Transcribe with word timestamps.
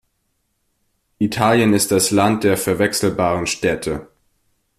Italien 1.19 1.75
ist 1.75 1.91
das 1.91 2.09
Land 2.09 2.43
der 2.43 2.57
verwechselbaren 2.57 3.45
Städte. 3.45 4.07